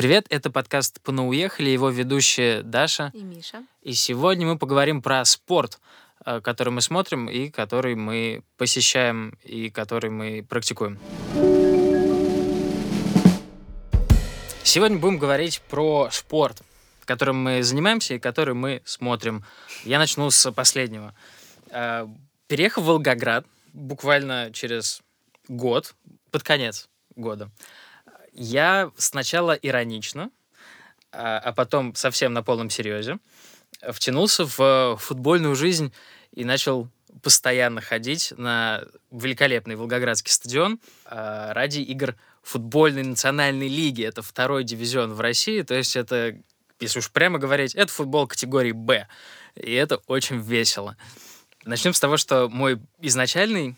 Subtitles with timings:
[0.00, 3.10] Привет, это подкаст «Пно уехали», его ведущие Даша.
[3.12, 3.66] И Миша.
[3.82, 5.78] И сегодня мы поговорим про спорт,
[6.24, 10.98] э, который мы смотрим и который мы посещаем и который мы практикуем.
[14.62, 16.62] Сегодня будем говорить про спорт,
[17.04, 19.44] которым мы занимаемся и который мы смотрим.
[19.84, 21.14] Я начну с последнего.
[21.68, 22.08] Э,
[22.46, 23.44] переехал в Волгоград
[23.74, 25.02] буквально через
[25.46, 25.94] год,
[26.30, 27.50] под конец года.
[28.32, 30.30] Я сначала иронично,
[31.12, 33.18] а, а потом совсем на полном серьезе
[33.92, 35.92] втянулся в футбольную жизнь
[36.32, 36.88] и начал
[37.22, 44.04] постоянно ходить на великолепный Волгоградский стадион а, ради игр футбольной национальной лиги.
[44.04, 46.38] Это второй дивизион в России, то есть это,
[46.78, 49.06] если уж прямо говорить, это футбол категории «Б».
[49.56, 50.96] И это очень весело.
[51.64, 53.76] Начнем с того, что мой изначальный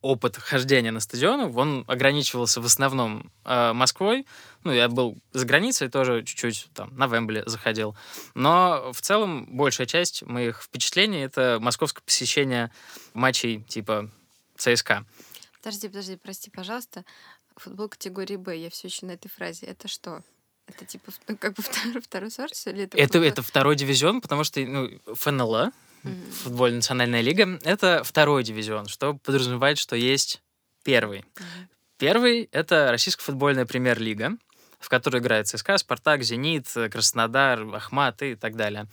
[0.00, 4.26] опыт хождения на стадионы, он ограничивался в основном э, Москвой.
[4.64, 7.96] Ну, я был за границей тоже чуть-чуть там на Вембле заходил.
[8.34, 12.72] Но в целом большая часть моих впечатлений— это московское посещение
[13.14, 14.10] матчей типа
[14.56, 15.04] ЦСКА.
[15.62, 17.04] Подожди, подожди, прости, пожалуйста.
[17.56, 19.66] Футбол категории Б, я все еще на этой фразе.
[19.66, 20.22] Это что?
[20.66, 22.98] Это типа ну, как бы второй, второй сорт, или это?
[22.98, 25.72] Это, это второй дивизион, потому что ну, ФНЛ,
[26.06, 26.30] mm-hmm.
[26.32, 30.42] футбольная национальная лига, это второй дивизион, что подразумевает, что есть
[30.84, 31.20] первый.
[31.20, 31.66] Mm-hmm.
[31.98, 34.36] Первый— это российская футбольная премьер-лига,
[34.78, 38.86] в которой играет ЦСКА, Спартак, Зенит, Краснодар, Ахмат и так далее.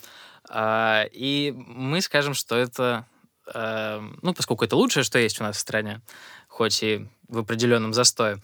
[0.48, 3.06] А, и мы скажем, что это,
[3.52, 6.00] а, ну, поскольку это лучшее, что есть у нас в стране,
[6.48, 8.40] хоть и в определенном застое,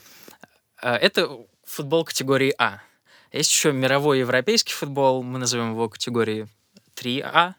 [0.83, 2.83] а, это футбол категории А.
[3.33, 6.47] Есть еще мировой европейский футбол, мы назовем его категорией
[6.97, 7.55] 3А,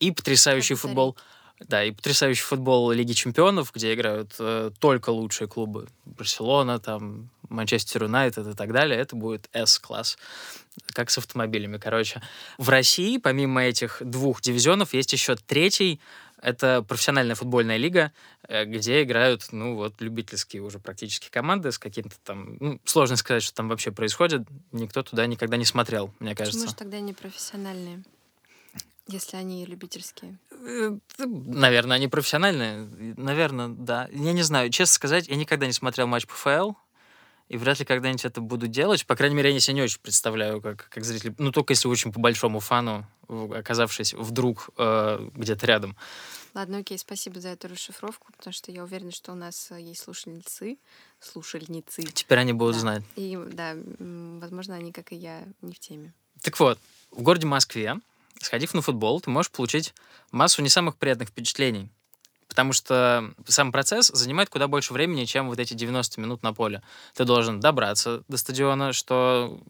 [0.00, 1.16] и потрясающий футбол.
[1.60, 5.88] Да, и потрясающий футбол Лиги Чемпионов, где играют э, только лучшие клубы.
[6.04, 8.98] Барселона, там, Манчестер Юнайтед и так далее.
[9.00, 10.18] Это будет S-класс.
[10.92, 12.22] Как с автомобилями, короче.
[12.58, 16.00] В России, помимо этих двух дивизионов, есть еще третий.
[16.40, 18.12] Это профессиональная футбольная лига,
[18.46, 22.56] э, где играют, ну, вот, любительские уже практически команды с каким-то там...
[22.60, 24.42] Ну, сложно сказать, что там вообще происходит.
[24.70, 26.60] Никто туда никогда не смотрел, мне кажется.
[26.60, 28.04] Почему же тогда не профессиональные?
[29.08, 30.38] Если они любительские.
[30.50, 33.14] Э, наверное, они профессиональные.
[33.16, 34.08] Наверное, да.
[34.12, 34.70] Я не знаю.
[34.70, 36.72] Честно сказать, я никогда не смотрел матч ПФЛ.
[37.48, 39.06] И вряд ли когда-нибудь это буду делать.
[39.06, 41.34] По крайней мере, я себе не очень представляю, как, как зритель.
[41.38, 45.96] Ну, только если очень по большому фану, оказавшись вдруг э, где-то рядом.
[46.52, 50.02] Ладно, окей, спасибо за эту расшифровку, потому что я уверена, что у нас э, есть
[50.02, 50.76] слушательницы,
[51.20, 52.02] слушальницы.
[52.02, 52.80] Теперь они будут да.
[52.80, 53.02] знать.
[53.16, 56.12] И да, возможно, они, как и я, не в теме.
[56.42, 56.78] Так вот,
[57.10, 57.96] в городе Москве
[58.40, 59.94] сходив на футбол, ты можешь получить
[60.30, 61.90] массу не самых приятных впечатлений.
[62.48, 66.82] Потому что сам процесс занимает куда больше времени, чем вот эти 90 минут на поле.
[67.14, 69.60] Ты должен добраться до стадиона, что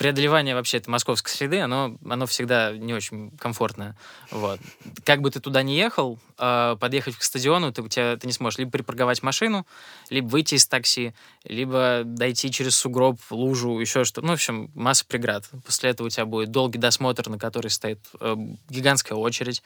[0.00, 3.98] преодолевание вообще этой московской среды, оно, оно всегда не очень комфортное.
[4.30, 4.58] Вот.
[5.04, 8.58] Как бы ты туда не ехал, э, подъехать к стадиону, ты, тебя, ты не сможешь
[8.58, 9.66] либо припарковать машину,
[10.08, 11.12] либо выйти из такси,
[11.44, 14.26] либо дойти через сугроб, лужу, еще что-то.
[14.26, 15.48] Ну, в общем, масса преград.
[15.64, 18.36] После этого у тебя будет долгий досмотр, на который стоит э,
[18.68, 19.62] гигантская очередь.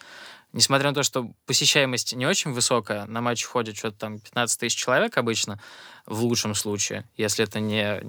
[0.53, 4.77] Несмотря на то, что посещаемость не очень высокая, на матч ходит что-то там 15 тысяч
[4.77, 5.61] человек обычно,
[6.07, 8.01] в лучшем случае, если это не...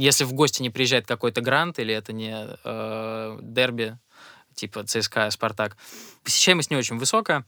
[0.00, 3.96] Если в гости не приезжает какой-то грант или это не э, дерби,
[4.54, 5.76] типа ЦСКА, Спартак,
[6.24, 7.44] посещаемость не очень высокая.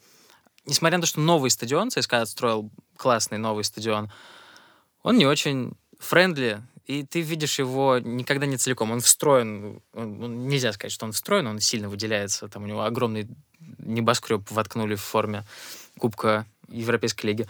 [0.65, 4.13] Несмотря на то, что новый стадион, ЦСКА отстроил классный новый стадион,
[5.07, 8.91] он не очень friendly, и ты видишь его никогда не целиком.
[8.91, 12.49] Он встроен, он, он, нельзя сказать, что он встроен, он сильно выделяется.
[12.49, 13.29] Там у него огромный
[13.79, 15.45] небоскреб воткнули в форме
[16.01, 17.47] Кубка Европейской лиги.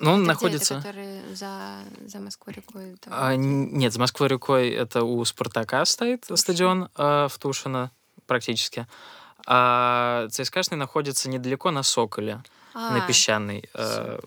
[0.00, 0.74] Но он это находится...
[0.74, 2.96] Это, который за, за Москвой рекой?
[3.06, 6.36] А, нет, за Москвой рекой это у Спартака стоит Тушино.
[6.36, 7.92] стадион э, в Тушино
[8.26, 8.88] практически.
[9.46, 12.42] А ЦСКАшный находится недалеко на Соколе,
[12.80, 13.68] а, на Песчаной.
[13.74, 14.20] Э,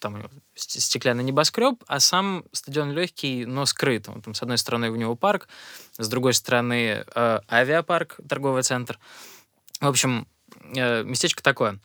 [0.00, 4.08] там стеклянный небоскреб, а сам стадион легкий, но скрыт.
[4.08, 5.46] Он, там, с одной стороны у него парк,
[5.98, 8.98] с другой стороны э, авиапарк, торговый центр.
[9.80, 10.26] В общем,
[10.74, 11.78] э, местечко такое.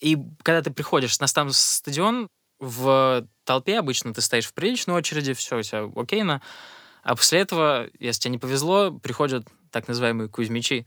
[0.00, 2.28] И когда ты приходишь на сам стадион,
[2.58, 6.42] в толпе обычно ты стоишь в приличной очереди, все у тебя окейно.
[7.04, 10.86] А после этого, если тебе не повезло, приходят так называемые кузьмичи,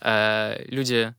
[0.00, 1.14] э, люди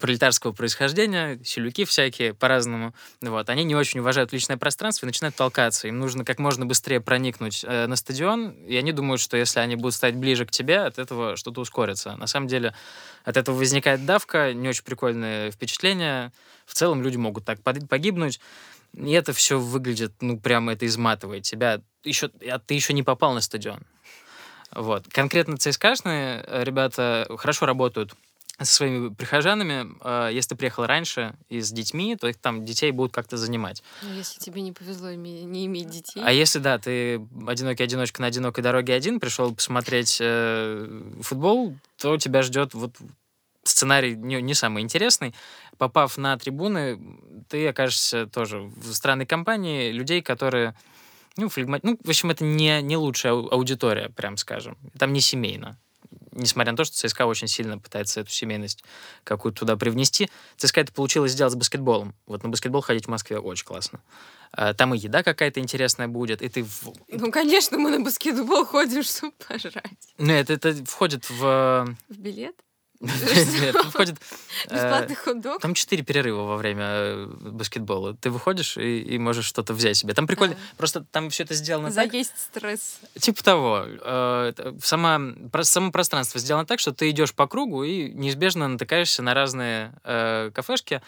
[0.00, 2.94] пролетарского происхождения, селюки всякие, по-разному.
[3.20, 3.48] Вот.
[3.48, 5.88] Они не очень уважают личное пространство и начинают толкаться.
[5.88, 9.76] Им нужно как можно быстрее проникнуть э, на стадион, и они думают, что если они
[9.76, 12.16] будут стать ближе к тебе, от этого что-то ускорится.
[12.16, 12.74] На самом деле
[13.24, 16.32] от этого возникает давка, не очень прикольное впечатление.
[16.66, 18.40] В целом люди могут так погибнуть.
[18.94, 21.80] И это все выглядит, ну, прямо это изматывает тебя.
[22.04, 23.80] Еще, а ты еще не попал на стадион.
[24.74, 25.06] Вот.
[25.08, 28.14] Конкретно ЦСКАшные ребята хорошо работают
[28.64, 29.88] со своими прихожанами.
[30.02, 33.82] Э, если ты приехал раньше и с детьми, то их там детей будут как-то занимать.
[34.02, 36.22] Ну, если тебе не повезло не иметь детей.
[36.24, 42.16] А если, да, ты одинокий одиночка на одинокой дороге один, пришел посмотреть э, футбол, то
[42.16, 42.94] тебя ждет вот
[43.64, 45.34] сценарий не, не самый интересный.
[45.78, 47.00] Попав на трибуны,
[47.48, 50.74] ты окажешься тоже в странной компании людей, которые
[51.36, 51.82] ну, флегмат...
[51.82, 54.76] ну, в общем, это не, не лучшая аудитория, прям скажем.
[54.98, 55.78] Там не семейно
[56.32, 58.84] несмотря на то, что ЦСКА очень сильно пытается эту семейность
[59.24, 62.14] какую-то туда привнести, ЦСКА это получилось сделать с баскетболом.
[62.26, 64.00] Вот на баскетбол ходить в Москве очень классно.
[64.52, 66.64] А, там и еда какая-то интересная будет, и ты...
[67.08, 70.14] Ну, конечно, мы на баскетбол ходим, чтобы пожрать.
[70.18, 71.96] Нет, это, это входит в...
[72.08, 72.56] В билет?
[73.60, 74.16] Нет, входит...
[74.68, 75.60] Э, Бесплатный хот-дог?
[75.60, 78.14] Там четыре перерыва во время э, баскетбола.
[78.14, 80.14] Ты выходишь и, можешь что-то взять себе.
[80.14, 80.56] Там прикольно.
[80.76, 82.12] Просто там все это сделано так.
[82.12, 83.00] Заесть стресс.
[83.18, 83.84] Типа того.
[83.86, 89.92] Э, само пространство сделано так, что ты идешь по кругу и неизбежно натыкаешься на разные
[90.54, 91.02] кафешки.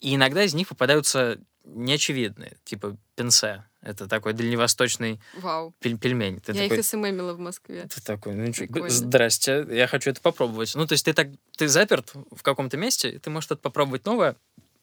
[0.00, 3.64] И иногда из них попадаются неочевидные, типа пенсе.
[3.82, 5.74] Это такой дальневосточный Вау.
[5.80, 6.40] Пель пельмень.
[6.40, 7.88] Ты я такой, их СММила в Москве.
[7.92, 10.74] Ты такой, ну ничего, здрасте, я хочу это попробовать.
[10.74, 14.36] Ну, то есть ты так, ты заперт в каком-то месте, ты можешь что-то попробовать новое,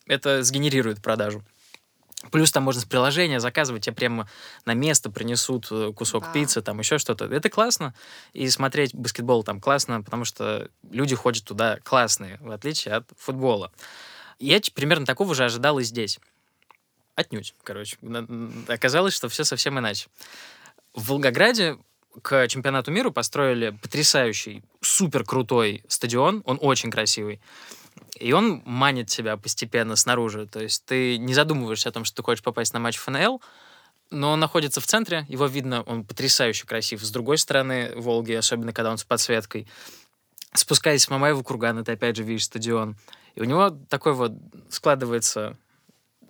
[0.07, 1.43] это сгенерирует продажу.
[2.31, 4.27] Плюс там можно с приложения заказывать, тебе прямо
[4.65, 6.33] на место принесут э, кусок да.
[6.33, 7.25] пиццы, там еще что-то.
[7.25, 7.93] Это классно.
[8.33, 13.71] И смотреть баскетбол там классно, потому что люди ходят туда классные, в отличие от футбола.
[14.39, 16.19] Я примерно такого же ожидал и здесь.
[17.17, 17.97] Отнюдь, короче.
[18.67, 20.07] Оказалось, что все совсем иначе.
[20.93, 21.79] В Волгограде
[22.21, 26.43] к чемпионату мира построили потрясающий, супер крутой стадион.
[26.45, 27.41] Он очень красивый.
[28.19, 30.45] И он манит тебя постепенно снаружи.
[30.45, 33.41] То есть ты не задумываешься о том, что ты хочешь попасть на матч ФНЛ,
[34.11, 37.01] но он находится в центре, его видно, он потрясающе красив.
[37.03, 39.67] С другой стороны Волги, особенно когда он с подсветкой.
[40.53, 42.95] Спускаясь с Мамаева кургана, ты опять же видишь стадион.
[43.33, 44.33] И у него такой вот
[44.69, 45.57] складывается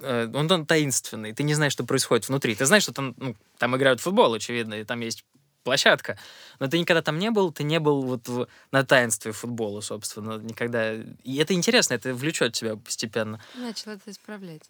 [0.01, 2.55] он, он таинственный, ты не знаешь, что происходит внутри.
[2.55, 5.23] Ты знаешь, что там, ну, там играют в футбол, очевидно, и там есть
[5.63, 6.17] площадка.
[6.59, 10.37] Но ты никогда там не был, ты не был вот в, на таинстве футбола, собственно,
[10.37, 10.93] никогда.
[10.93, 13.41] И это интересно, это влечет тебя постепенно.
[13.55, 14.63] Начал это исправлять.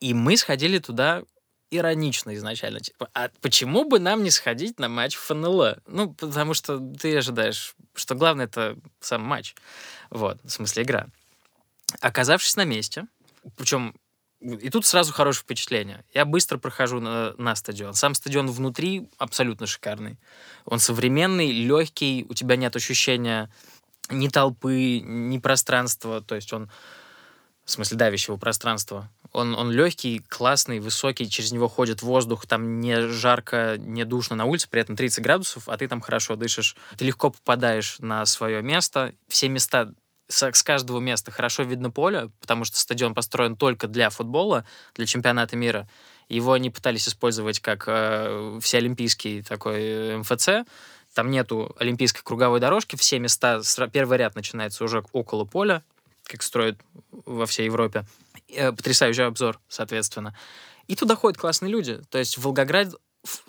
[0.00, 1.22] И мы сходили туда
[1.70, 2.80] иронично изначально.
[2.80, 5.76] Типа, а почему бы нам не сходить на матч ФНЛ?
[5.86, 9.54] Ну, потому что ты ожидаешь, что главное это сам матч.
[10.10, 11.06] Вот, в смысле игра.
[12.00, 13.06] Оказавшись на месте,
[13.56, 13.94] причем
[14.40, 16.04] и тут сразу хорошее впечатление.
[16.14, 17.94] Я быстро прохожу на, на стадион.
[17.94, 20.16] Сам стадион внутри абсолютно шикарный.
[20.64, 23.50] Он современный, легкий, у тебя нет ощущения
[24.10, 26.20] ни толпы, ни пространства.
[26.20, 26.70] То есть он,
[27.64, 29.10] в смысле, давящего пространства.
[29.32, 34.46] Он, он легкий, классный, высокий, через него ходит воздух, там не жарко, не душно на
[34.46, 36.76] улице, при этом 30 градусов, а ты там хорошо дышишь.
[36.96, 39.14] Ты легко попадаешь на свое место.
[39.26, 39.92] Все места
[40.28, 44.64] с, с каждого места хорошо видно поле, потому что стадион построен только для футбола,
[44.94, 45.88] для чемпионата мира.
[46.28, 50.68] Его они пытались использовать как э, всеолимпийский такой э, МФЦ.
[51.14, 55.82] Там нету олимпийской круговой дорожки, все места, первый ряд начинается уже около поля,
[56.24, 56.78] как строят
[57.10, 58.04] во всей Европе.
[58.48, 60.36] Э, потрясающий обзор, соответственно.
[60.86, 62.00] И туда ходят классные люди.
[62.10, 62.94] То есть Волгоград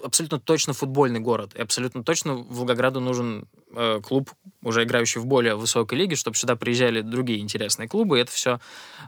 [0.03, 1.53] абсолютно точно футбольный город.
[1.55, 4.31] И абсолютно точно Волгограду нужен э, клуб,
[4.61, 8.59] уже играющий в более высокой лиге, чтобы сюда приезжали другие интересные клубы, и это все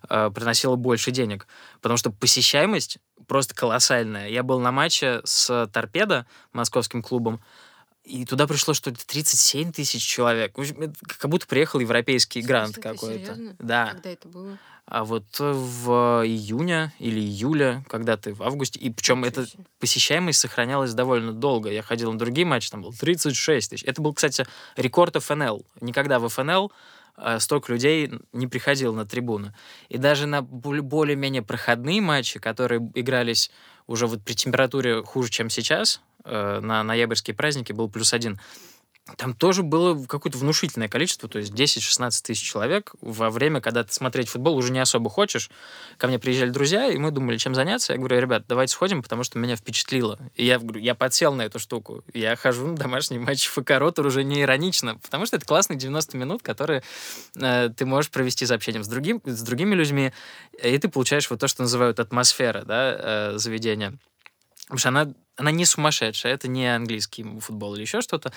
[0.10, 1.48] э, приносило больше денег.
[1.82, 4.28] Потому что посещаемость просто колоссальная.
[4.30, 7.42] Я был на матче с Торпедо, московским клубом,
[8.12, 10.54] и туда пришло что-то 37 тысяч человек.
[10.54, 13.56] Как будто приехал европейский грант какой-то.
[13.58, 13.92] Да.
[13.94, 14.58] Когда это было?
[14.86, 15.90] А вот в
[16.26, 19.46] июне или июля, когда ты в августе, и причем эта
[19.80, 21.72] посещаемость сохранялась довольно долго.
[21.72, 23.84] Я ходил на другие матчи, там было 36 тысяч.
[23.86, 25.66] Это был, кстати, рекорд ФНЛ.
[25.80, 26.74] Никогда в ФНЛ
[27.16, 29.54] э, столько людей не приходило на трибуны.
[29.88, 33.52] И даже на более-менее проходные матчи, которые игрались
[33.88, 38.40] уже вот при температуре хуже, чем сейчас, э, на ноябрьские праздники был плюс один,
[39.18, 43.92] там тоже было какое-то внушительное количество, то есть 10-16 тысяч человек во время, когда ты
[43.92, 45.50] смотреть футбол уже не особо хочешь.
[45.98, 47.94] Ко мне приезжали друзья, и мы думали, чем заняться.
[47.94, 50.20] Я говорю, ребят, давайте сходим, потому что меня впечатлило.
[50.36, 52.04] И я говорю, я подсел на эту штуку.
[52.14, 56.18] Я хожу на домашний матч ФК Ротор уже не иронично, потому что это классные 90
[56.18, 56.84] минут, которые
[57.36, 60.14] э, ты можешь провести за общением с, другим, с другими людьми,
[60.62, 63.98] и ты получаешь вот то, что называют атмосфера да, э, заведения.
[64.72, 68.32] Потому что она, она не сумасшедшая, это не английский футбол или еще что-то,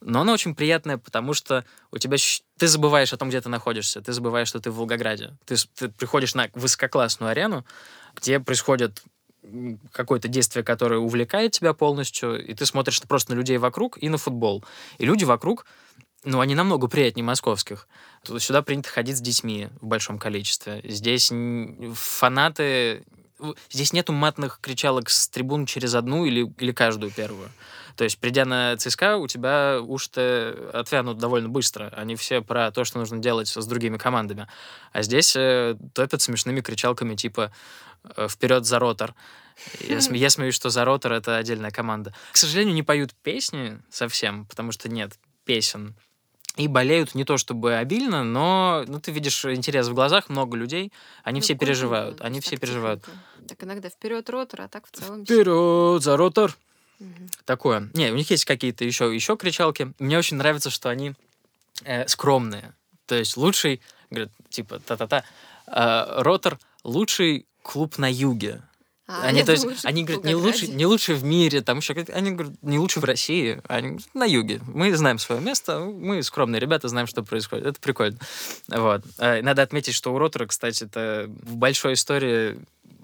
[0.00, 2.16] но она очень приятная, потому что у тебя
[2.58, 5.36] ты забываешь о том, где ты находишься, ты забываешь, что ты в Волгограде.
[5.44, 7.64] Ты, ты приходишь на высококлассную арену,
[8.16, 9.00] где происходят
[9.92, 14.18] какое-то действие, которое увлекает тебя полностью, и ты смотришь просто на людей вокруг и на
[14.18, 14.64] футбол.
[14.98, 15.66] И люди вокруг,
[16.24, 17.86] ну, они намного приятнее московских.
[18.24, 20.80] Сюда принято ходить с детьми в большом количестве.
[20.82, 21.32] Здесь
[21.94, 23.04] фанаты...
[23.70, 27.50] Здесь нету матных кричалок с трибун через одну или, или каждую первую.
[27.96, 31.92] То есть, придя на ЦСКА, у тебя уши отвянут довольно быстро.
[31.96, 34.46] Они все про то, что нужно делать с другими командами.
[34.92, 37.52] А здесь э, топят смешными кричалками типа
[38.16, 39.14] э, «Вперед за ротор!»
[39.80, 42.14] Я, сме, я смеюсь, что за ротор— это отдельная команда.
[42.32, 45.94] К сожалению, не поют песни совсем, потому что нет песен.
[46.56, 50.90] И болеют не то чтобы обильно, но ну, ты видишь интерес в глазах, много людей,
[51.22, 52.20] они ну, все переживают.
[52.22, 53.04] Они все переживают.
[53.46, 55.24] Так иногда вперед ротор, а так в целом.
[55.24, 56.56] Вперед за ротор!
[56.98, 57.28] Угу.
[57.44, 57.90] Такое.
[57.92, 59.92] Не, у них есть какие-то еще, еще кричалки.
[59.98, 61.14] Мне очень нравится, что они
[61.84, 62.74] э, скромные.
[63.06, 65.24] То есть лучший, говорят, типа, та-та-та,
[65.66, 68.62] э, Ротор лучший клуб на юге.
[69.08, 72.32] А, они, то есть, они говорят, не лучше, не лучше в мире, там еще, они
[72.32, 74.60] говорят, не лучше в России, они на юге.
[74.66, 77.66] Мы знаем свое место, мы скромные ребята, знаем, что происходит.
[77.66, 78.18] Это прикольно.
[78.68, 79.04] Вот.
[79.18, 82.58] Э, надо отметить, что у Ротора, кстати, это в большой истории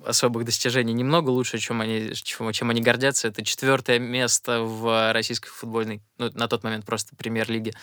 [0.04, 3.28] особых достижений немного лучше, чем они, чем, чем они гордятся.
[3.28, 7.74] Это четвертое место в российской футбольной, ну, на тот момент просто премьер-лиге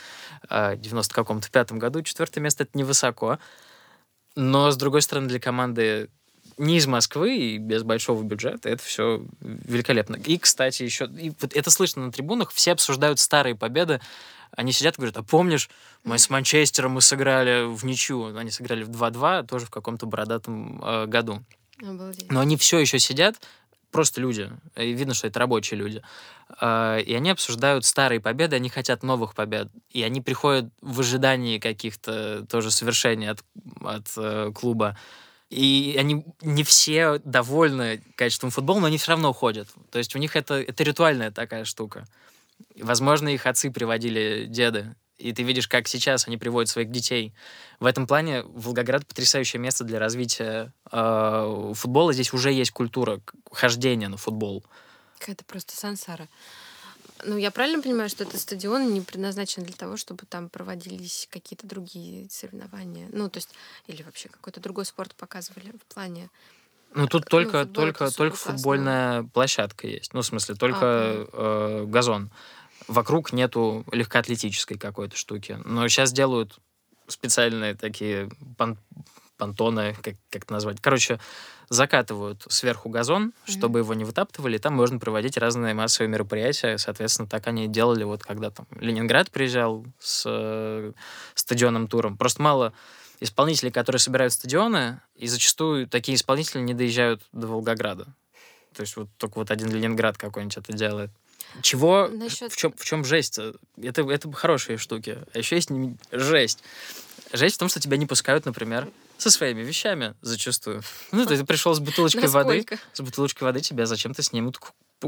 [0.50, 2.02] в 90 каком-то пятом году.
[2.02, 3.40] Четвертое место— это невысоко.
[4.36, 6.10] Но, с другой стороны, для команды
[6.60, 10.18] не из Москвы и без большого бюджета, это все великолепно.
[10.18, 14.02] И, кстати, еще, и вот это слышно на трибунах, все обсуждают старые победы,
[14.52, 15.70] они сидят и говорят, а помнишь,
[16.04, 20.82] мы с Манчестером мы сыграли в ничью, они сыграли в 2-2, тоже в каком-то бородатом
[20.84, 21.44] э, году.
[21.82, 22.30] Обалдеть.
[22.30, 23.40] Но они все еще сидят,
[23.92, 26.02] просто люди, и видно, что это рабочие люди.
[26.60, 29.70] А, и они обсуждают старые победы, они хотят новых побед.
[29.92, 33.44] И они приходят в ожидании каких-то тоже совершений от,
[33.82, 34.98] от э, клуба.
[35.50, 39.68] И они не все довольны качеством футбола, но они все равно ходят.
[39.90, 42.08] То есть у них это, это ритуальная такая штука.
[42.76, 47.34] Возможно, их отцы приводили деды и ты видишь, как сейчас они приводят своих детей.
[47.80, 52.14] В этом плане Волгоград потрясающее место для развития э, футбола.
[52.14, 54.64] Здесь уже есть культура хождения на футбол.
[55.20, 56.30] Какая-то просто сансара.
[57.24, 61.68] Ну, я правильно понимаю, что этот стадион не предназначен для того, чтобы там проводились какие-то
[61.68, 63.10] другие соревнования?
[63.12, 63.50] Ну, то есть,
[63.88, 66.30] или вообще какой-то другой спорт показывали в плане
[66.96, 70.14] ну, тут ну, только, только, только футбольная площадка есть.
[70.14, 72.32] Ну, в смысле, только а, э, газон
[72.88, 75.60] вокруг нету легкоатлетической какой-то штуки.
[75.66, 76.60] Но сейчас делают
[77.08, 78.78] специальные такие пон
[79.38, 80.82] понтоны, как, как это назвать.
[80.82, 81.20] Короче,
[81.70, 83.52] закатывают сверху газон, mm-hmm.
[83.52, 86.78] чтобы его не вытаптывали, там можно проводить разные массовые мероприятия.
[86.78, 90.92] Соответственно, так они делали, вот когда там Ленинград приезжал с э,
[91.36, 92.18] стадионным туром.
[92.18, 92.74] Просто мало
[93.20, 98.06] исполнителей, которые собирают стадионы, и зачастую такие исполнители не доезжают до Волгограда.
[98.74, 101.12] То есть вот только вот один Ленинград какой-нибудь это делает.
[101.62, 102.08] Чего?
[102.08, 102.52] Насчет...
[102.52, 103.40] В, чем, в чем жесть?
[103.82, 105.18] Это, это хорошие штуки.
[105.34, 105.70] А еще есть
[106.12, 106.64] жесть.
[107.34, 108.88] Жесть в том, что тебя не пускают, например,
[109.20, 110.82] со своими вещами зачастую.
[111.12, 114.60] Ну, ты, пришел с бутылочкой воды, с бутылочкой воды тебя зачем-то снимут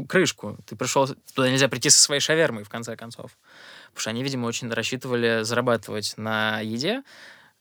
[0.08, 0.58] крышку.
[0.66, 3.32] Ты пришел, туда нельзя прийти со своей шавермой, в конце концов.
[3.88, 7.02] Потому что они, видимо, очень рассчитывали зарабатывать на еде,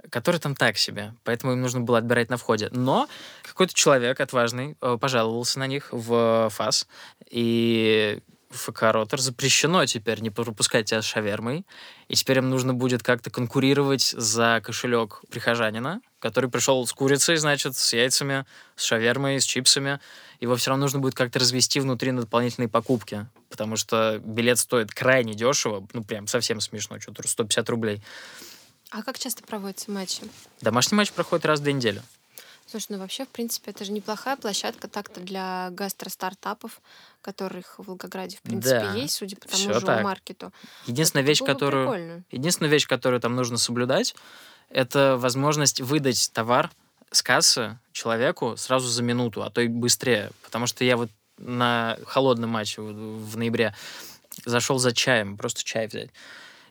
[0.09, 1.13] которая там так себе.
[1.23, 2.69] Поэтому им нужно было отбирать на входе.
[2.71, 3.07] Но
[3.43, 6.87] какой-то человек отважный э, пожаловался на них в ФАС,
[7.29, 8.19] и
[8.51, 11.65] ФК Ротор запрещено теперь не пропускать тебя с шавермой,
[12.07, 17.75] и теперь им нужно будет как-то конкурировать за кошелек прихожанина, который пришел с курицей, значит,
[17.75, 19.99] с яйцами, с шавермой, с чипсами.
[20.39, 24.91] Его все равно нужно будет как-то развести внутри на дополнительные покупки, потому что билет стоит
[24.91, 28.01] крайне дешево, ну прям совсем смешно, что-то 150 рублей.
[28.91, 30.23] А как часто проводятся матчи?
[30.59, 32.01] Домашний матч проходит раз в две недели.
[32.71, 36.79] Слушай, ну вообще, в принципе, это же неплохая площадка так-то для гастро-стартапов,
[37.21, 40.01] которых в Волгограде, в принципе, да, есть, судя по тому же так.
[40.01, 40.53] маркету.
[40.87, 42.23] Единственная вещь, которую, прикольно.
[42.31, 44.15] единственная вещь, которую там нужно соблюдать,
[44.69, 46.71] это возможность выдать товар
[47.11, 50.31] с кассы человеку сразу за минуту, а то и быстрее.
[50.41, 53.75] Потому что я вот на холодном матче в ноябре
[54.45, 56.11] зашел за чаем, просто чай взять.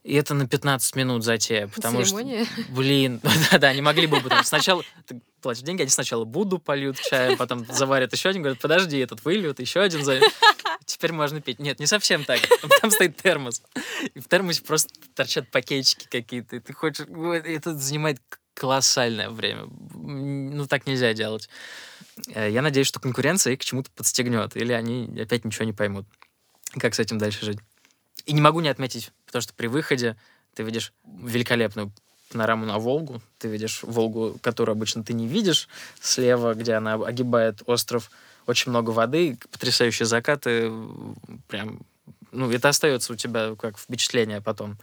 [0.02, 2.44] И это на 15 минут затея, потому Церемония?
[2.44, 6.98] что, блин, да-да, они могли бы потом сначала, ты платишь деньги, они сначала буду польют
[6.98, 10.32] чаем, потом заварят еще один, говорят, подожди, этот выльют, еще один зальют.
[10.86, 11.58] Теперь можно пить.
[11.58, 12.40] Нет, не совсем так.
[12.80, 13.62] Там стоит термос.
[14.14, 16.56] И в термосе просто торчат пакетики какие-то.
[16.56, 17.06] И ты хочешь...
[17.06, 18.20] Это занимает
[18.54, 19.66] колоссальное время.
[19.94, 21.48] Ну, так нельзя делать.
[22.34, 26.06] Э, я надеюсь, что конкуренция их к чему-то подстегнет, или они опять ничего не поймут.
[26.78, 27.58] Как с этим дальше жить?
[28.30, 30.16] И не могу не отметить, потому что при выходе
[30.54, 31.90] ты видишь великолепную
[32.30, 33.20] панораму на Волгу.
[33.40, 35.68] Ты видишь Волгу, которую обычно ты не видишь
[36.00, 38.08] слева, где она огибает остров.
[38.46, 40.70] очень много воды, потрясающие закаты,
[41.48, 41.80] прям,
[42.30, 44.78] ну, это остается у тебя как впечатление потом.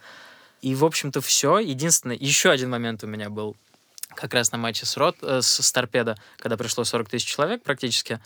[0.61, 1.59] И, в общем-то, все.
[1.59, 3.55] Единственное, еще один момент у меня был
[4.13, 7.63] как раз на матче с, Рот, э, с, с Торпедо, когда пришло 40 тысяч человек
[7.63, 8.19] практически.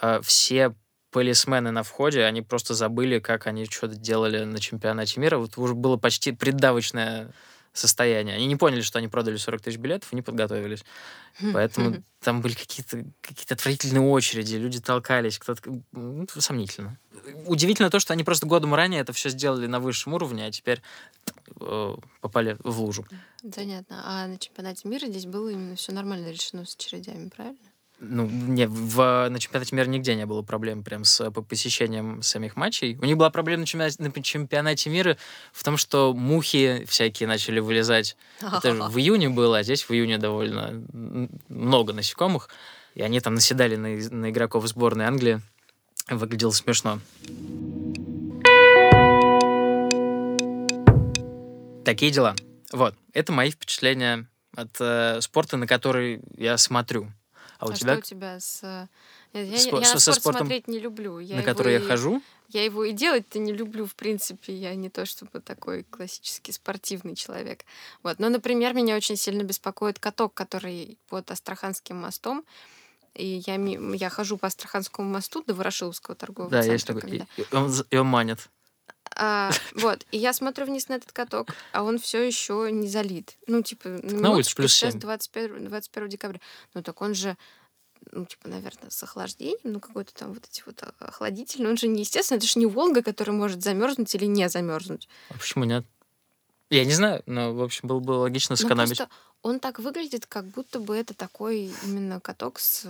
[0.00, 0.72] Э, все
[1.14, 5.38] полисмены на входе, они просто забыли, как они что-то делали на чемпионате мира.
[5.38, 7.32] Вот уже было почти преддавочное
[7.72, 8.34] состояние.
[8.34, 10.84] Они не поняли, что они продали 40 тысяч билетов и не подготовились.
[11.52, 15.62] Поэтому там были какие-то какие отвратительные очереди, люди толкались, кто-то...
[15.92, 16.98] Ну, сомнительно.
[17.46, 20.82] Удивительно то, что они просто годом ранее это все сделали на высшем уровне, а теперь
[21.60, 23.06] э, попали в лужу.
[23.54, 24.02] Понятно.
[24.04, 27.73] А на чемпионате мира здесь было именно все нормально решено с очередями, правильно?
[28.08, 32.56] Ну, не, в, на чемпионате мира нигде не было проблем прям с по посещением самих
[32.56, 32.96] матчей.
[33.00, 35.16] У них была проблема на чемпионате, на чемпионате мира
[35.52, 38.16] в том, что мухи всякие начали вылезать.
[38.40, 40.84] Это же в июне было, а здесь в июне довольно
[41.48, 42.48] много насекомых.
[42.94, 45.40] И они там наседали на, на игроков сборной Англии.
[46.08, 47.00] Выглядело смешно.
[51.84, 52.34] Такие дела.
[52.72, 57.10] Вот, это мои впечатления от э, спорта, на который я смотрю.
[57.64, 57.92] А, у а тебя?
[57.94, 58.60] что у тебя с...
[58.62, 58.88] Э,
[59.32, 61.18] я, Спо- я, на спорт спортом, смотреть не люблю.
[61.18, 62.22] Я на который я хожу?
[62.48, 64.54] Я его и делать-то не люблю, в принципе.
[64.54, 67.64] Я не то чтобы такой классический спортивный человек.
[68.02, 68.18] Вот.
[68.18, 72.44] Но, например, меня очень сильно беспокоит каток, который под Астраханским мостом.
[73.14, 76.68] И я, я хожу по Астраханскому мосту до Ворошиловского торгового да, центра.
[76.68, 77.00] Да, есть такой.
[77.00, 77.26] Когда...
[77.36, 78.50] И, он, и он манит.
[79.16, 83.36] А, вот, и я смотрю вниз на этот каток, а он все еще не залит.
[83.46, 86.40] Ну, типа, на, улице плюс сейчас 21, 21 декабря.
[86.74, 87.36] Ну, так он же
[88.12, 91.70] ну, типа, наверное, с охлаждением, ну, какой-то там вот эти вот охладительные.
[91.70, 95.08] Он же не естественно, это же не Волга, который может замерзнуть или не замерзнуть.
[95.30, 95.86] А почему нет?
[96.70, 98.98] Я не знаю, но, в общем, было бы логично ну, сэкономить.
[98.98, 99.06] Ну,
[99.42, 102.86] он так выглядит, как будто бы это такой именно каток с,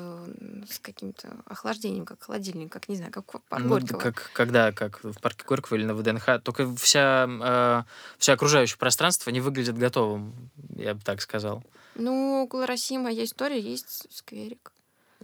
[0.71, 3.99] с каким-то охлаждением, как холодильник, как, не знаю, как в парке ну, Горького.
[3.99, 6.41] Как, когда, как в парке Горького или на ВДНХ.
[6.45, 7.83] Только вся, э,
[8.19, 11.65] вся окружающее пространство не выглядит готовым, я бы так сказал.
[11.97, 14.71] Ну, около России моя история есть скверик.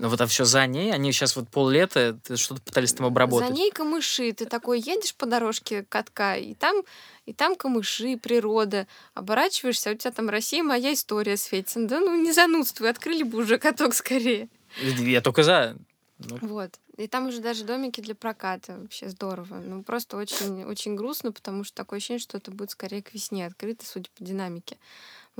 [0.00, 3.50] Ну вот а все за ней, они сейчас вот поллета что-то пытались там обработать.
[3.50, 6.84] За ней камыши, ты такой едешь по дорожке катка, и там,
[7.26, 8.86] и там камыши, природа.
[9.12, 11.86] Оборачиваешься, а у тебя там Россия, моя история светится.
[11.86, 14.48] Да ну не занудствуй, открыли бы уже каток скорее.
[14.80, 15.76] Я только за.
[16.16, 16.38] Ну.
[16.40, 16.78] Вот.
[16.96, 18.78] И там уже даже домики для проката.
[18.78, 19.56] Вообще здорово.
[19.56, 23.46] Ну, просто очень, очень грустно, потому что такое ощущение, что это будет скорее к весне
[23.46, 24.78] открыто, судя по динамике.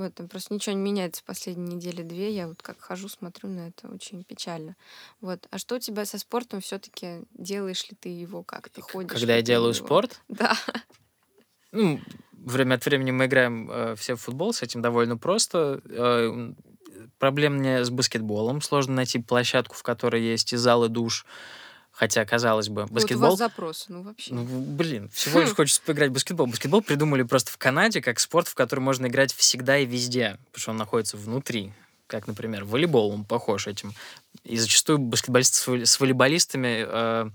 [0.01, 2.33] Вот, там просто ничего не меняется последние недели-две.
[2.33, 4.75] Я вот как хожу, смотрю на это очень печально.
[5.21, 5.45] Вот.
[5.51, 8.81] А что у тебя со спортом все таки Делаешь ли ты его как-то?
[8.81, 9.85] Ходишь Когда я делаю его?
[9.85, 10.19] спорт?
[10.27, 10.57] Да.
[11.71, 15.81] Ну, время от времени мы играем э, все в футбол, с этим довольно просто.
[15.85, 16.53] Э,
[17.19, 18.61] проблем мне с баскетболом.
[18.61, 21.27] Сложно найти площадку, в которой есть и зал, и душ.
[22.01, 23.19] Хотя, казалось бы, баскетбол...
[23.19, 24.33] Вот у вас запрос, ну вообще.
[24.33, 26.47] Ну, блин, всего лишь хочется поиграть в баскетбол.
[26.47, 30.61] Баскетбол придумали просто в Канаде как спорт, в который можно играть всегда и везде, потому
[30.61, 31.73] что он находится внутри.
[32.07, 33.93] Как, например, волейбол, он похож этим.
[34.43, 37.29] И зачастую баскетболисты с волейболистами э,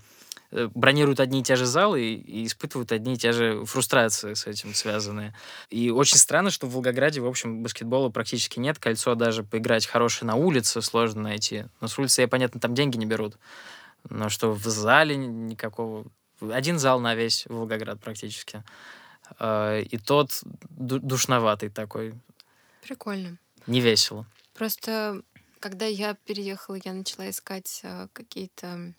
[0.51, 4.33] э, бронируют одни и те же залы и, и испытывают одни и те же фрустрации
[4.33, 5.33] с этим связанные.
[5.69, 8.79] И очень странно, что в Волгограде, в общем, баскетбола практически нет.
[8.79, 11.63] Кольцо даже поиграть хорошее на улице сложно найти.
[11.79, 13.37] Но с улицы, я понятно, там деньги не берут.
[14.09, 16.05] Но что в зале никакого...
[16.39, 18.63] Один зал на весь Волгоград практически.
[19.39, 22.13] А, и тот душноватый такой.
[22.81, 23.37] Прикольно.
[23.65, 24.25] Не весело.
[24.53, 25.21] Просто
[25.59, 28.93] когда я переехала, я начала искать а, какие-то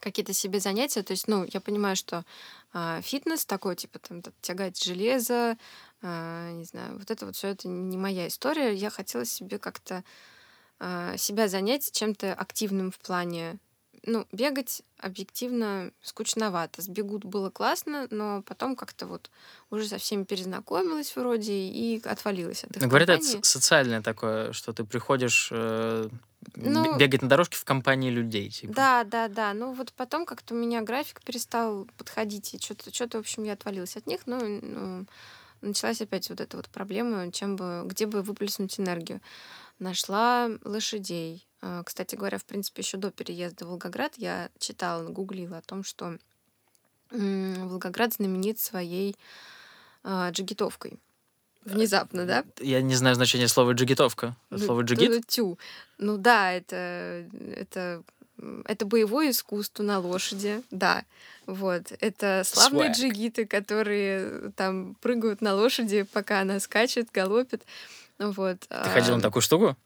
[0.00, 1.02] какие-то себе занятия.
[1.02, 2.24] То есть, ну, я понимаю, что
[2.74, 5.56] э, фитнес такой, типа, там, тягать железо,
[6.02, 8.74] э, не знаю, вот это вот все это не моя история.
[8.74, 10.04] Я хотела себе как-то
[10.80, 13.58] э, себя занять чем-то активным в плане
[14.04, 16.82] ну, бегать объективно скучновато.
[16.82, 19.30] Сбегут было классно, но потом как-то вот
[19.70, 24.72] уже со всеми перезнакомилась вроде и отвалилась от их ну, Говорят, это социальное такое, что
[24.72, 26.08] ты приходишь э,
[26.56, 28.50] ну, бегать на дорожке в компании людей.
[28.50, 28.72] Типа.
[28.74, 29.54] Да, да, да.
[29.54, 33.54] Ну вот потом как-то у меня график перестал подходить, и что-то, что-то в общем, я
[33.54, 35.06] отвалилась от них, но ну,
[35.60, 39.20] началась опять вот эта вот проблема, чем бы, где бы выплеснуть энергию.
[39.78, 41.47] Нашла лошадей,
[41.84, 46.18] кстати говоря, в принципе, еще до переезда в Волгоград я читала, гуглила о том, что
[47.10, 49.16] Волгоград знаменит своей
[50.04, 50.98] а, джигитовкой.
[51.64, 52.44] Внезапно, да?
[52.60, 54.36] Я не знаю значения слова джигитовка.
[54.56, 55.26] Слово джигит?
[55.26, 55.58] Тю.
[55.98, 58.02] Ну да, это, это,
[58.64, 61.04] это боевое искусство на лошади, да.
[61.46, 61.92] Вот.
[62.00, 62.94] Это славные Swag.
[62.94, 67.64] джигиты, которые там прыгают на лошади, пока она скачет, галопит.
[68.18, 68.60] Вот.
[68.60, 69.76] Ты ходил на такую штуку?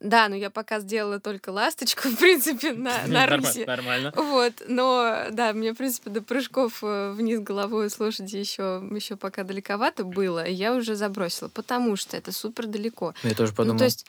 [0.00, 3.66] Да, но я пока сделала только ласточку, в принципе, на, на рысе.
[3.66, 4.12] Нормально.
[4.14, 9.16] Вот, но да, мне, в принципе, до прыжков э, вниз головой с лошади еще, еще
[9.16, 13.14] пока далековато было, и я уже забросила, потому что это супер далеко.
[13.24, 13.74] Я тоже подумал.
[13.74, 14.06] Ну, то есть,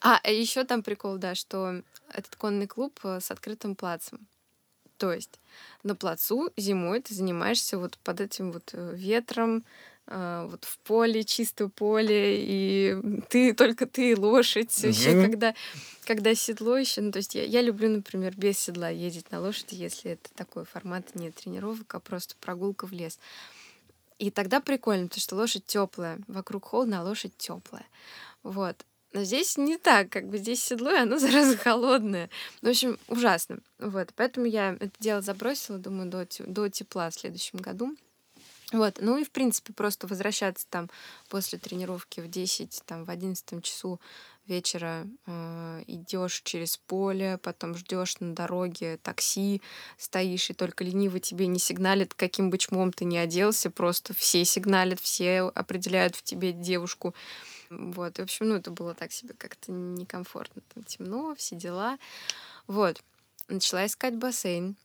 [0.00, 1.82] а, еще там прикол, да, что
[2.12, 4.26] этот конный клуб э, с открытым плацем.
[4.98, 5.40] То есть
[5.82, 11.24] на плацу зимой ты занимаешься вот под этим вот э, ветром, а, вот в поле,
[11.24, 12.96] чисто поле, и
[13.28, 14.68] ты только ты лошадь.
[14.68, 14.88] Mm-hmm.
[14.88, 15.54] Еще когда,
[16.04, 19.74] когда седло еще, ну, то есть я, я люблю, например, без седла ездить на лошади,
[19.74, 23.18] если это такой формат не тренировок, а просто прогулка в лес.
[24.18, 27.86] И тогда прикольно, потому что лошадь теплая, вокруг холодно, а лошадь теплая.
[28.42, 28.76] Вот.
[29.12, 32.30] Но здесь не так, как бы здесь седло, и оно зараза холодное.
[32.60, 33.58] В общем, ужасно.
[33.78, 34.12] Вот.
[34.16, 37.96] Поэтому я это дело забросила, думаю, до, до тепла в следующем году.
[38.72, 40.88] Вот, ну и в принципе просто возвращаться там
[41.28, 44.00] после тренировки в 10, там в 11 часу
[44.46, 49.60] вечера э, идешь через поле, потом ждешь на дороге такси,
[49.98, 54.44] стоишь, и только лениво тебе не сигналит, каким бы чмом ты не оделся, просто все
[54.44, 57.14] сигналят, все определяют в тебе девушку.
[57.70, 61.98] Вот, и, в общем, ну это было так себе как-то некомфортно, там темно, все дела.
[62.66, 63.02] Вот,
[63.48, 64.76] начала искать бассейн.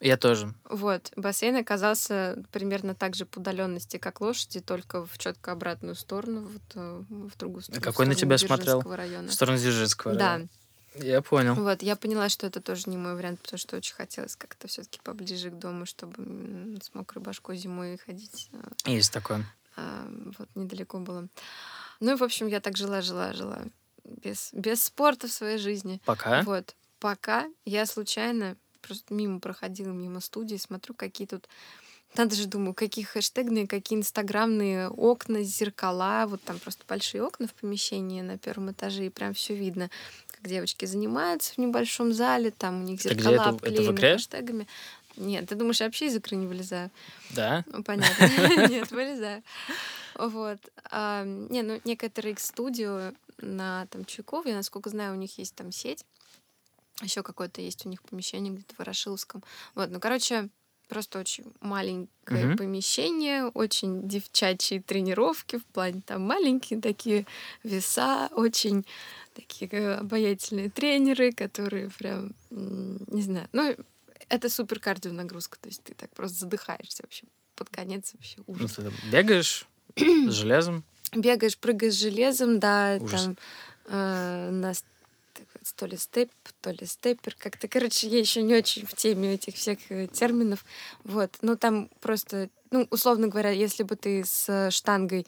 [0.00, 0.54] Я тоже.
[0.64, 1.12] Вот.
[1.14, 6.62] Бассейн оказался примерно так же по удаленности, как лошади, только в четко обратную сторону, вот,
[6.74, 7.82] э, в другую сторону.
[7.82, 8.80] А какой на тебя смотрел?
[8.80, 9.28] Района.
[9.28, 10.40] В сторону Дзержинского Да.
[10.96, 11.54] Я понял.
[11.54, 14.98] Вот, я поняла, что это тоже не мой вариант, потому что очень хотелось как-то все-таки
[15.04, 18.48] поближе к дому, чтобы с мокрой башкой зимой ходить.
[18.52, 19.44] Э, Есть такое.
[19.76, 20.08] А,
[20.38, 21.28] вот недалеко было.
[22.00, 23.62] Ну и, в общем, я так жила, жила, жила.
[24.04, 26.00] Без, без спорта в своей жизни.
[26.04, 26.42] Пока?
[26.42, 26.74] Вот.
[26.98, 31.48] Пока я случайно просто мимо проходила, мимо студии, смотрю, какие тут
[32.16, 36.26] надо же, думаю, какие хэштегные, какие инстаграмные окна, зеркала.
[36.26, 39.90] Вот там просто большие окна в помещении на первом этаже, и прям все видно,
[40.32, 44.66] как девочки занимаются в небольшом зале, там у них зеркала это, обклеены это хэштегами.
[45.16, 46.90] Нет, ты думаешь, я вообще из икры не вылезаю?
[47.30, 47.64] Да?
[47.66, 48.24] Ну, понятно.
[48.68, 49.42] Нет, вылезаю.
[50.14, 50.58] Вот.
[50.90, 56.04] А, не, ну, некоторые студио на там Чуйкове, насколько знаю, у них есть там сеть
[57.04, 59.42] еще какое-то есть у них помещение где-то в Ворошиловском.
[59.74, 60.48] Вот, ну, короче,
[60.90, 62.08] просто очень маленькое
[62.46, 62.56] mm-hmm.
[62.56, 67.26] помещение, очень девчачьи тренировки в плане там маленькие такие
[67.62, 68.84] веса, очень
[69.34, 73.76] такие э, обаятельные тренеры, которые прям, не знаю, ну,
[74.28, 78.54] это супер кардио нагрузка, то есть ты так просто задыхаешься вообще под конец вообще ну,
[78.54, 78.78] ужас.
[78.78, 80.84] Ну, ты бегаешь с железом?
[81.12, 83.22] Бегаешь, прыгаешь с железом, да, ужас.
[83.22, 83.36] там
[83.86, 84.74] э, на
[85.72, 86.30] то ли степ,
[86.60, 90.64] то ли степер, как-то, короче, я еще не очень в теме этих всех э, терминов,
[91.04, 95.26] вот, ну там просто, ну, условно говоря, если бы ты с штангой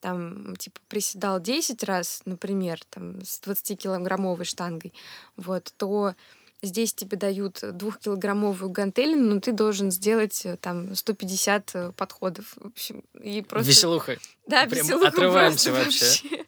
[0.00, 4.92] там, типа, приседал 10 раз, например, там, с 20-килограммовой штангой,
[5.36, 6.14] вот, то
[6.62, 12.54] здесь тебе дают двухкилограммовую гантелину, но ты должен сделать э, там 150 э, подходов.
[12.56, 13.68] В общем, и просто...
[13.68, 14.18] Веселуха.
[14.46, 16.04] Да, Прям веселуха отрываемся вообще.
[16.04, 16.46] вообще.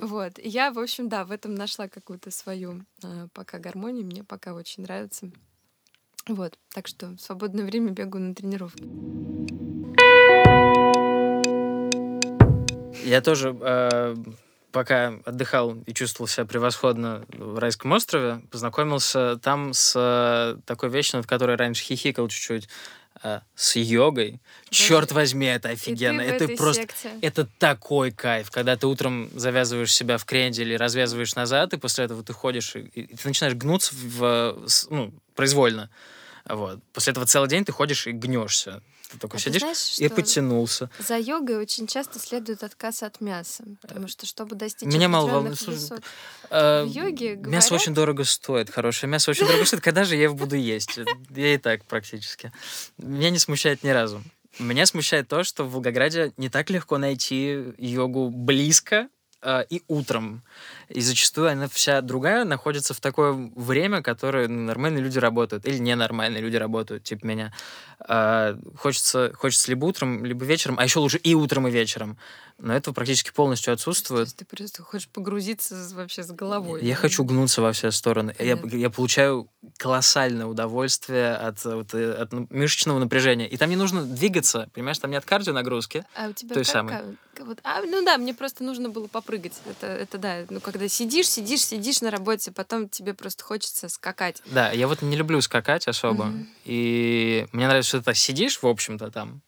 [0.00, 0.38] Вот.
[0.38, 4.04] Я, в общем, да, в этом нашла какую-то свою э, пока гармонию.
[4.04, 5.30] Мне пока очень нравится.
[6.28, 6.58] Вот.
[6.74, 8.82] Так что в свободное время бегаю на тренировки.
[13.04, 14.16] Я тоже э,
[14.72, 21.18] пока отдыхал и чувствовал себя превосходно в райском острове, познакомился там с э, такой вещью,
[21.18, 22.68] над которой раньше хихикал чуть-чуть.
[23.22, 24.40] Э, с йогой.
[24.68, 26.20] Черт возьми, это офигенно.
[26.20, 27.10] это просто, секте.
[27.22, 32.22] это такой кайф, когда ты утром завязываешь себя в кренделе, развязываешь назад, и после этого
[32.22, 35.88] ты ходишь и, и ты начинаешь гнуться в, ну, произвольно.
[36.48, 36.80] Вот.
[36.92, 38.82] После этого целый день ты ходишь и гнешься.
[39.10, 40.90] Ты только а сидишь ты знаешь, и потянулся.
[40.98, 45.60] За йогой очень часто следует отказ от мяса, потому что чтобы достичь Меня мало волнует.
[45.60, 46.02] Высот,
[46.50, 47.52] э, в йоге говорят...
[47.52, 49.82] Мясо очень дорого стоит, хорошее мясо очень дорого стоит.
[49.82, 50.98] Когда же я его буду есть?
[51.30, 52.52] Я и так практически.
[52.98, 54.22] Меня не смущает ни разу.
[54.58, 59.08] Меня смущает то, что в Волгограде не так легко найти йогу близко
[59.46, 60.42] э, и утром.
[60.88, 66.42] И зачастую она вся другая находится в такое время, которое нормальные люди работают, или ненормальные
[66.42, 67.52] люди работают, типа меня.
[68.00, 72.18] А, хочется, хочется либо утром, либо вечером, а еще лучше и утром, и вечером.
[72.58, 74.20] Но этого практически полностью отсутствует.
[74.20, 76.82] То есть ты просто хочешь погрузиться вообще с головой.
[76.82, 77.00] Я да?
[77.00, 78.34] хочу гнуться во все стороны.
[78.38, 83.46] Я, я получаю колоссальное удовольствие от, вот, э, от мышечного напряжения.
[83.46, 86.06] И там не нужно двигаться, понимаешь, там нет кардионагрузки.
[86.14, 86.94] А у тебя той как, самой.
[87.34, 89.52] Как, вот, а, ну да, мне просто нужно было попрыгать.
[89.66, 94.42] Это, это да, ну когда сидишь, сидишь, сидишь на работе, потом тебе просто хочется скакать.
[94.46, 96.26] Да, я вот не люблю скакать особо.
[96.26, 96.46] Mm-hmm.
[96.64, 99.42] И мне нравится, что ты сидишь, в общем-то, там,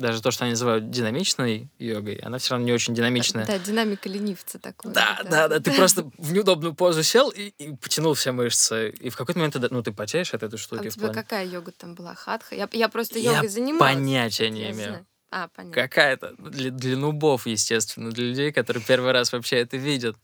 [0.00, 3.46] даже то, что они называют динамичной йогой, она все равно не очень динамичная.
[3.46, 4.92] Да, динамика ленивца такой.
[4.92, 8.90] Да, да, да, ты просто в неудобную позу сел и, и потянул все мышцы.
[8.90, 10.84] И в какой-то момент ты, ну, ты потеешь от этой штуки.
[10.84, 12.14] А у тебя плане- какая йога там была?
[12.14, 12.54] Хатха?
[12.54, 13.94] Я, я просто Я йогой занималась.
[13.94, 14.88] понятия не Я имею.
[14.88, 15.06] знаю.
[15.30, 15.80] А, понятно.
[15.82, 16.34] Какая-то.
[16.38, 20.16] Для, для нубов, естественно, для людей, которые первый раз вообще это видят.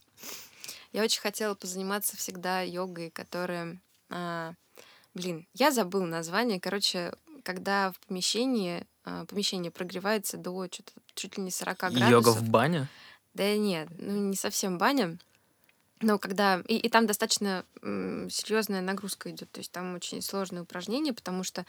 [0.91, 3.79] Я очень хотела позаниматься всегда йогой, которая...
[4.09, 4.53] а,
[5.13, 6.59] блин, я забыл название.
[6.59, 7.13] Короче,
[7.43, 8.85] когда в помещении
[9.27, 12.09] помещение прогревается до чуть ли не 40 градусов.
[12.09, 12.87] Йога в бане?
[13.33, 15.17] Да нет, ну не совсем баня.
[16.01, 16.61] Но когда...
[16.67, 19.51] И, и там достаточно серьезная нагрузка идет.
[19.51, 21.65] То есть там очень сложные упражнения, потому что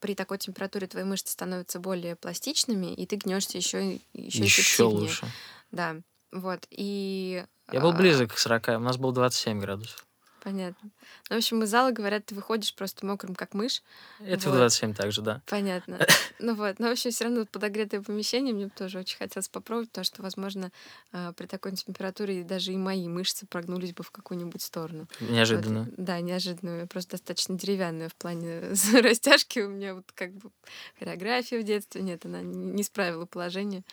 [0.00, 5.26] при такой температуре твои мышцы становятся более пластичными, и ты гнешься еще, еще, Еще лучше.
[5.70, 5.96] Да.
[6.32, 6.66] Вот.
[6.70, 7.44] И...
[7.72, 10.06] Я был а, близок к 40, у нас было 27 градусов.
[10.42, 10.90] Понятно.
[11.30, 13.80] Ну, в общем, из зала говорят, ты выходишь просто мокрым, как мышь.
[14.18, 14.54] Это Вот.
[14.54, 15.40] в 27 также, да.
[15.46, 15.98] Понятно.
[16.44, 16.80] Ну вот.
[16.80, 20.22] Но, в общем, все равно подогретое помещение мне бы тоже очень хотелось попробовать, потому что,
[20.22, 20.72] возможно,
[21.12, 25.06] а, при такой температуре даже и мои мышцы прогнулись бы в какую-нибудь сторону.
[25.20, 25.84] Неожиданно.
[25.84, 26.80] Вот, да, неожиданно.
[26.80, 28.60] Я просто достаточно деревянная в плане
[29.02, 29.60] растяжки.
[29.60, 30.50] У меня вот как бы
[30.98, 32.02] хореография в детстве.
[32.02, 33.84] Нет, она не справила положение.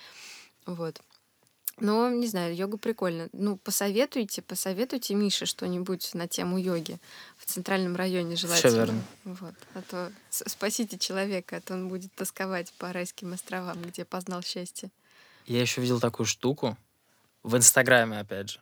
[0.65, 0.99] Вот.
[1.81, 3.29] Но, не знаю, йога прикольно.
[3.33, 6.97] Ну, посоветуйте, посоветуйте Мише что-нибудь на тему йоги
[7.37, 8.75] в центральном районе желательно.
[8.75, 9.03] верно.
[9.25, 9.53] Вот.
[9.73, 14.89] А то спасите человека, а то он будет тосковать по райским островам, где познал счастье.
[15.45, 16.77] Я еще видел такую штуку
[17.43, 18.59] в Инстаграме, опять же,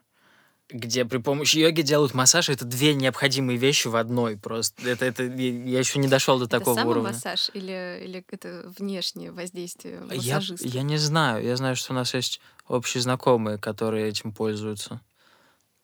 [0.69, 2.49] где при помощи йоги делают массаж.
[2.49, 4.89] Это две необходимые вещи в одной просто.
[4.89, 7.13] Это, это я еще не дошел до такого это уровня.
[7.13, 10.67] самомассаж или, или это внешнее воздействие Я, массажиста?
[10.67, 11.43] я не знаю.
[11.45, 15.01] Я знаю, что у нас есть общие знакомые, которые этим пользуются.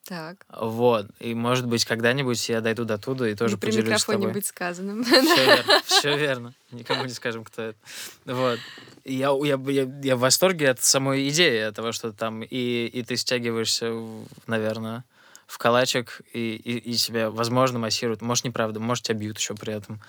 [0.06, 0.46] Так.
[0.50, 1.08] Вот.
[1.20, 4.18] И, может быть, когда-нибудь я дойду до туда и тоже Не при поделюсь с микрофоне
[4.18, 4.34] тобой.
[4.34, 5.04] быть сказанным.
[5.06, 6.54] Все верно, все верно.
[6.72, 7.78] Никому не скажем, кто это.
[8.26, 8.60] Вот.
[9.06, 13.04] Я, я, я, я в восторге от самой идеи, от того, что там и, и
[13.04, 15.06] ты стягиваешься, в- наверное,
[15.48, 18.22] в калачик, и, и, и тебя, возможно, массируют.
[18.22, 20.02] Может, неправда, может, тебя бьют еще при этом.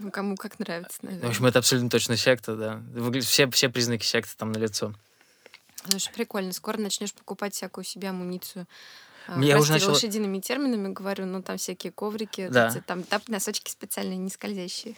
[0.00, 1.28] Ну, кому как нравится, В наверное.
[1.28, 2.82] общем, это абсолютно точно секта, да.
[3.20, 4.94] Все, все признаки секты там налицо.
[5.88, 6.52] Слушай, прикольно.
[6.52, 8.66] Скоро начнешь покупать всякую себе амуницию.
[9.30, 12.68] А, Я уже прости, начала- лошадиными терминами говорю, ну там всякие коврики, Да.
[12.70, 14.94] эти, там тап- носочки специальные, не скользящие.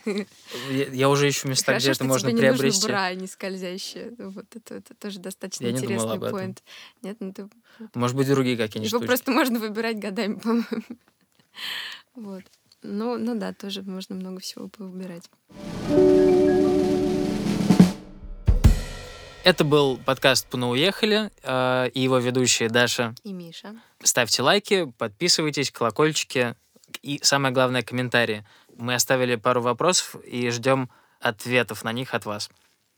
[0.70, 2.82] Я, я уже ищу места, где Хорошо, это что можно тебе не приобрести.
[2.82, 4.12] нужно бра не скользящие.
[4.18, 6.30] Вот это, это тоже достаточно Я не интересный этом.
[6.30, 6.62] поинт.
[7.02, 7.48] Нет, ну ты...
[7.94, 9.06] Может быть, другие какие-нибудь Его штучки.
[9.08, 10.64] просто можно выбирать годами, по-моему.
[12.14, 12.44] Вот.
[12.82, 15.28] Ну, ну да, тоже можно много всего повыбирать.
[19.42, 23.14] Это был подкаст «Пуна уехали» э, и его ведущие Даша.
[23.24, 23.74] И Миша.
[24.02, 26.56] Ставьте лайки, подписывайтесь, колокольчики
[27.00, 28.44] и, самое главное, комментарии.
[28.76, 32.50] Мы оставили пару вопросов и ждем ответов на них от вас.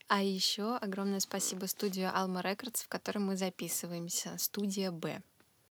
[0.08, 4.36] А еще огромное спасибо студию Alma Records, в которой мы записываемся.
[4.36, 5.22] Студия Б.